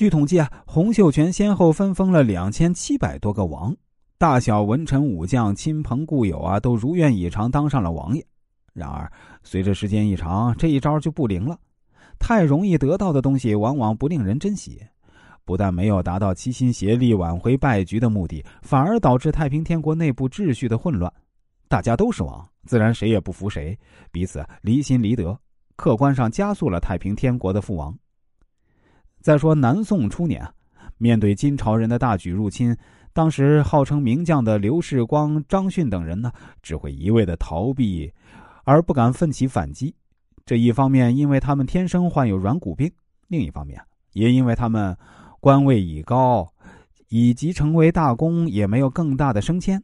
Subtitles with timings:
[0.00, 3.76] 据统计啊，洪秀全先后分封了两千七百多个王，
[4.16, 8.26] 大小文臣武将、亲朋故友啊，都如愿以偿当上了王爷。
[8.72, 11.54] 然而，随着时间一长，这一招就不灵了。
[12.18, 14.80] 太容易得到的东西，往往不令人珍惜，
[15.44, 21.12] 不但没有达到齐心协力挽回败局的目的，反而导致太平天国内部秩序的混乱。
[21.68, 23.78] 大家都是王，自然谁也不服谁，
[24.10, 25.38] 彼此离心离德，
[25.76, 27.94] 客观上加速了太平天国的覆亡。
[29.20, 30.42] 再说南宋初年，
[30.96, 32.74] 面对金朝人的大举入侵，
[33.12, 38.10] 当时号称名将的刘世光、张逊等人呢，只会一味的逃避，
[38.64, 39.94] 而不敢奋起反击。
[40.46, 42.88] 这一方面，因为他们天生患有软骨病；
[43.28, 43.78] 另一方面，
[44.14, 44.96] 也因为他们
[45.38, 46.50] 官位已高，
[47.08, 49.82] 以及成为大功，也没有更大的升迁，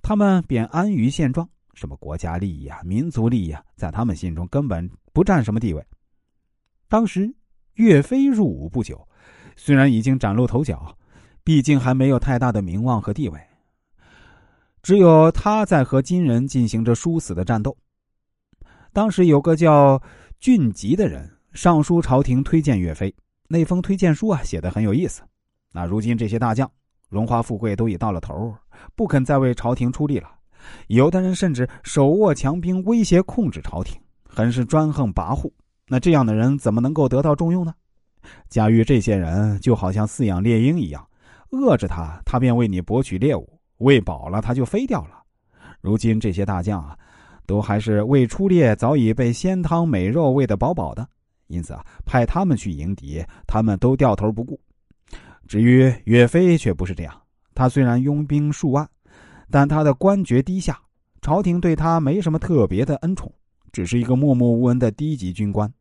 [0.00, 1.46] 他们便安于现状。
[1.74, 5.84] 什么国家利益啊、民族利益啊，在他们心中根本不占什么地位。
[6.88, 7.34] 当时。
[7.78, 9.06] 岳飞入伍不久，
[9.54, 10.96] 虽然已经崭露头角，
[11.44, 13.40] 毕竟还没有太大的名望和地位。
[14.82, 17.76] 只有他在和金人进行着殊死的战斗。
[18.92, 20.02] 当时有个叫
[20.40, 23.14] 俊吉的人上书朝廷推荐岳飞，
[23.46, 25.22] 那封推荐书啊写的很有意思。
[25.70, 26.68] 那如今这些大将
[27.08, 28.52] 荣华富贵都已到了头，
[28.96, 30.28] 不肯再为朝廷出力了。
[30.88, 35.52] 有的人甚至手握强兵，威胁控制朝廷，很是专横跋扈。
[35.88, 37.74] 那这样的人怎么能够得到重用呢？
[38.48, 41.06] 驾驭这些人就好像饲养猎鹰一样，
[41.50, 43.42] 饿着他，他便为你博取猎物；
[43.78, 45.22] 喂饱了，他就飞掉了。
[45.80, 46.98] 如今这些大将啊，
[47.46, 51.08] 都还是未出猎，早已被鲜汤美肉喂得饱饱的，
[51.46, 54.60] 因此啊，派他们去迎敌，他们都掉头不顾。
[55.46, 57.22] 至于岳飞却不是这样，
[57.54, 58.86] 他虽然拥兵数万，
[59.50, 60.78] 但他的官爵低下，
[61.22, 63.32] 朝廷对他没什么特别的恩宠，
[63.72, 65.72] 只是一个默默无闻的低级军官。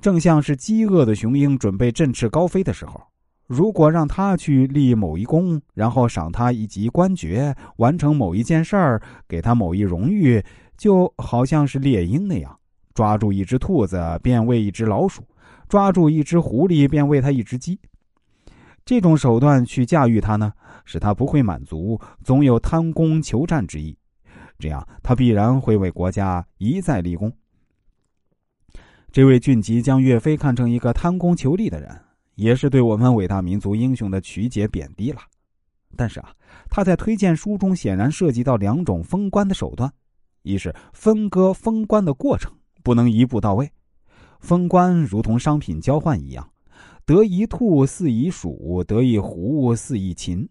[0.00, 3.00] 正像是饥饿的雄鹰准备振翅高飞的时候，
[3.46, 10.42] 如果让他去立某一功，然后赏他一级官爵，完成某一件事儿，给他某一荣誉，
[10.76, 12.58] 就好像是猎鹰那样，
[12.94, 15.22] 抓住一只兔子便喂一只老鼠，
[15.68, 17.78] 抓住一只狐狸便喂它一只鸡。
[18.84, 20.52] 这种手段去驾驭他呢，
[20.84, 23.96] 使他不会满足，总有贪功求战之意，
[24.62, 27.32] 这样他必然会为国家一再立功。
[29.10, 32.00] 这位俊吉将岳飞看成一个贪功求利的人，
[32.36, 35.18] 也是对我们伟大民族英雄的曲解贬低了。
[35.96, 36.32] 但是啊，
[36.70, 39.92] 他在推荐书中显然涉及到两种封官的手段：
[40.42, 42.50] 一是分割封官的过程
[42.84, 43.70] 不能一步到位，
[44.40, 46.48] 封官如同商品交换一样，
[47.04, 50.48] 得一兔似一鼠，得一狐似一禽，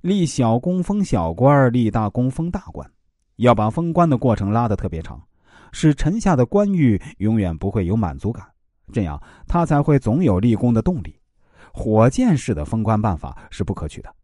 [0.00, 2.90] 立小功封小官，立大功封大官，
[3.36, 5.20] 要把封官的过程拉得特别长。
[5.72, 8.46] 使臣下的官欲永远不会有满足感，
[8.92, 11.18] 这样他才会总有立功的动力。
[11.72, 14.14] 火箭式的封官办法是不可取的。